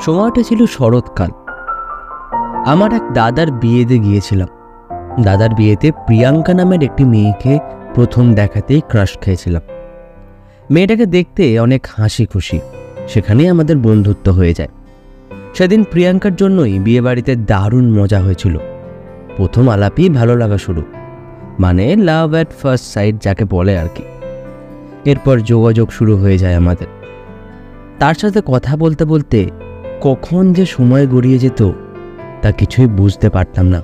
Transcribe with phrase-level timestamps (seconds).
[0.00, 1.30] সময়টা ছিল শরৎকাল।
[2.66, 4.48] আমার এক দাদার বিয়েতে গিয়েছিলাম।
[5.22, 7.58] দাদার বিয়েতে প্রিয়াঙ্কা নামের একটি মেয়েকে
[7.94, 9.62] প্রথম দেখাতেই ক্রাশ খেয়েছিলাম।
[10.70, 12.60] মেয়েটাকে দেখতে অনেক হাসি খুশি।
[13.08, 14.68] সেখানেই আমাদের বন্ধুত্ব হয়ে যায়।
[15.54, 18.58] সেদিন প্রিয়াঙ্কার জন্যই বিয়েবাড়িতে দারুণ মজা হয়েছিল।
[19.36, 20.82] প্রথম আলাপই ভালো লাগা শুরু।
[21.60, 24.02] মানে লাভ অ্যাট ফার্স্ট সাইড যাকে বলে আর কি।
[25.04, 26.86] এরপর যোগাযোগ শুরু হয়ে যায় আমাদের।
[27.98, 29.50] তার সাথে কথা বলতে বলতে
[30.00, 31.70] কখন যে সময় গড়িয়ে যেত,
[32.42, 33.82] তা কিছুই বুঝতে পারতাম না।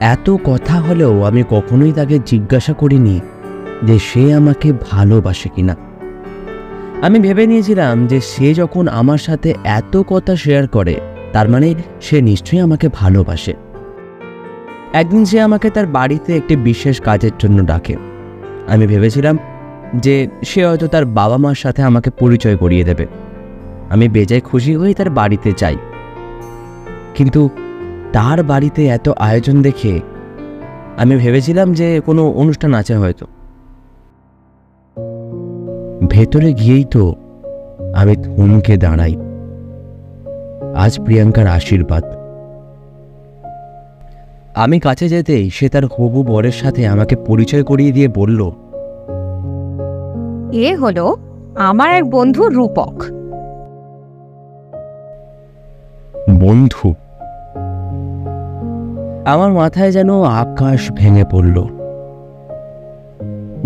[0.00, 3.20] এত কথা হলেও আমি কখনোই তাকে জিজ্ঞাসা করিনি
[3.82, 5.76] যে সে আমাকে ভালোবাসে কিনা।
[7.02, 11.00] আমি ভেবে নিয়েছিলাম যে সে যখন আমার সাথে এত কথা শেয়ার করে,
[11.32, 13.54] তার মানে সে নিশ্চয়ই আমাকে ভালোবাসে।
[14.92, 17.96] একদিন সে আমাকে তার বাড়িতে একটি বিশেষ কাজের জন্য ডাকে।
[18.68, 19.38] আমি ভেবেছিলাম
[19.94, 23.06] যে সে হয়তো তার বাবা মার সাথে আমাকে পরিচয় করিয়ে দেবে।
[23.90, 25.76] আমি বেজায় খুশি হয়ে তার বাড়িতে যাই।
[27.14, 27.48] কিন্তু
[28.12, 30.00] তার বাড়িতে এত আয়োজন দেখে
[30.96, 33.26] আমি ভেবেছিলাম যে কোনো অনুষ্ঠান আছে হয়তো।
[36.10, 37.14] ভেতরে গিয়েই তো
[37.94, 39.16] আমি থমকে দাঁড়াই।
[40.74, 42.04] আজ প্রিয়াঙ্কার আশীর্বাদ।
[44.54, 48.40] আমি কাছে যেতেই সে তার হবু বরের সাথে আমাকে পরিচয় করিয়ে দিয়ে বলল,
[50.52, 51.16] এ হলো
[51.56, 53.17] আমার এক বন্ধু রূপক।
[56.28, 56.94] বন্ধু।
[59.26, 61.64] আমার মাথায় যেন আকাশ ভেঙে পড়ল।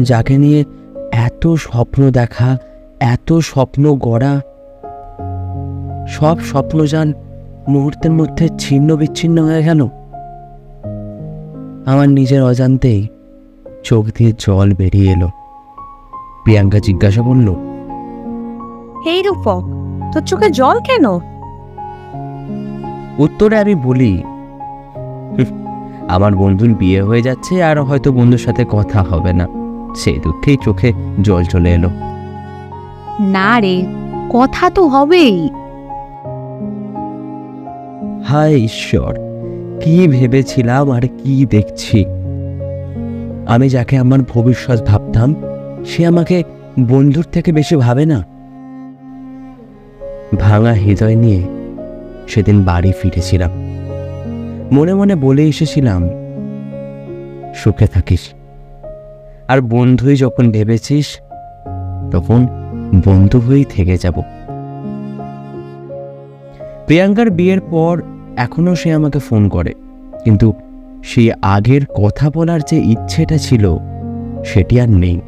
[0.00, 0.64] যাকে নিয়ে
[1.12, 2.58] এত স্বপ্ন দেখা
[3.00, 4.40] এত স্বপ্ন গড়া
[6.08, 7.12] সব স্বপ্নযান
[7.68, 9.88] মুহূর্তের মধ্যে ছিন্ন বিচ্ছিন্ন হয়ে গেল।
[11.86, 13.08] আমার নিজের অজান্তেই
[13.84, 15.28] চোখ দিয়ে জল বেরিয়ে এলো।
[16.44, 17.54] প্রিয়াঙ্কা জিজ্ঞাসা করল
[19.06, 19.62] এই রূপক
[20.12, 21.31] তোর চোখে জল কেন?
[23.18, 24.22] উত্তরে আমি বলি
[26.08, 29.48] আমার বন্ধুর বিয়ে হয়ে যাচ্ছে আর হয়তো বন্ধুর সাথে কথা হবে না।
[29.96, 30.92] সেই দুঃখেই চোখে
[31.22, 31.88] জল চলে এলো।
[33.20, 33.86] না রে
[34.30, 35.50] কথা তো হবেই।
[38.24, 39.16] হায় ঈশ্বর
[39.80, 42.04] কি ভেবেছিলাম আর কি দেখছি।
[43.46, 45.34] আমি যাকে আমার ভবিষ্যৎ ভাবতাম
[45.84, 46.42] সে আমাকে
[46.80, 48.24] বন্ধুর থেকে বেশি ভাবে না।
[50.40, 51.61] ভাঙা হৃদয় নিয়ে
[52.32, 53.52] সেদিন বাড়ি ফিরেছিলাম।
[54.72, 56.00] মনে মনে বলে এসেছিলাম,
[57.54, 58.22] সুখে থাকিস।
[59.48, 61.08] আর বন্ধুই যখন ভেবেছিস,
[62.10, 62.40] তখন
[63.04, 64.16] বন্ধু হয়েই থেকে যাব।
[66.86, 67.94] প্রিয়াঙ্কার বিয়ের পর
[68.36, 69.72] এখনও সে আমাকে ফোন করে,
[70.24, 70.48] কিন্তু
[71.04, 73.64] সেই আগের কথা বলার যে ইচ্ছেটা ছিল,
[74.44, 75.18] সেটি আর নেই।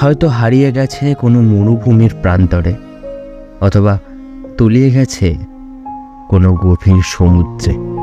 [0.00, 2.72] হয়তো হারিয়ে গেছে কোনো মরুভূমির প্রান্তরে,
[3.60, 3.94] অথবা
[4.58, 5.28] তলিয়ে গেছে
[6.28, 7.93] কোনো গভীর সমুদ্রে।